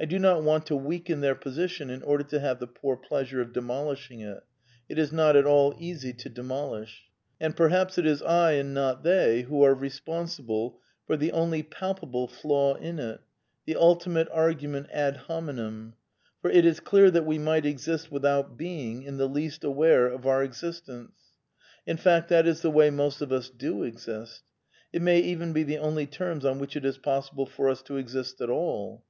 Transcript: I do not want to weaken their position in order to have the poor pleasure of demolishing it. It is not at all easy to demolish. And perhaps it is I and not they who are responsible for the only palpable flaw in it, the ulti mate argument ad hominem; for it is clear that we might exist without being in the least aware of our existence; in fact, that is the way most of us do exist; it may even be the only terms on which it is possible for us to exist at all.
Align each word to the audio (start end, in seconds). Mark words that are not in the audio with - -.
I 0.00 0.06
do 0.06 0.18
not 0.18 0.42
want 0.42 0.66
to 0.66 0.74
weaken 0.74 1.20
their 1.20 1.36
position 1.36 1.88
in 1.88 2.02
order 2.02 2.24
to 2.24 2.40
have 2.40 2.58
the 2.58 2.66
poor 2.66 2.96
pleasure 2.96 3.40
of 3.40 3.52
demolishing 3.52 4.18
it. 4.18 4.42
It 4.88 4.98
is 4.98 5.12
not 5.12 5.36
at 5.36 5.46
all 5.46 5.76
easy 5.78 6.12
to 6.14 6.28
demolish. 6.28 7.04
And 7.40 7.54
perhaps 7.56 7.96
it 7.96 8.04
is 8.04 8.22
I 8.22 8.54
and 8.54 8.74
not 8.74 9.04
they 9.04 9.42
who 9.42 9.62
are 9.62 9.72
responsible 9.72 10.80
for 11.06 11.16
the 11.16 11.30
only 11.30 11.62
palpable 11.62 12.26
flaw 12.26 12.74
in 12.74 12.98
it, 12.98 13.20
the 13.64 13.76
ulti 13.76 14.08
mate 14.08 14.26
argument 14.32 14.88
ad 14.92 15.16
hominem; 15.28 15.94
for 16.40 16.50
it 16.50 16.64
is 16.64 16.80
clear 16.80 17.08
that 17.12 17.24
we 17.24 17.38
might 17.38 17.64
exist 17.64 18.10
without 18.10 18.56
being 18.56 19.04
in 19.04 19.16
the 19.16 19.28
least 19.28 19.62
aware 19.62 20.06
of 20.08 20.26
our 20.26 20.42
existence; 20.42 21.12
in 21.86 21.98
fact, 21.98 22.28
that 22.30 22.48
is 22.48 22.62
the 22.62 22.68
way 22.72 22.90
most 22.90 23.20
of 23.20 23.30
us 23.30 23.48
do 23.48 23.84
exist; 23.84 24.42
it 24.92 25.02
may 25.02 25.20
even 25.20 25.52
be 25.52 25.62
the 25.62 25.78
only 25.78 26.08
terms 26.08 26.44
on 26.44 26.58
which 26.58 26.74
it 26.74 26.84
is 26.84 26.98
possible 26.98 27.46
for 27.46 27.68
us 27.68 27.80
to 27.80 27.96
exist 27.96 28.40
at 28.40 28.50
all. 28.50 29.00